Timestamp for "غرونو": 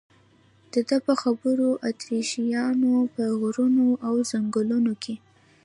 3.41-3.87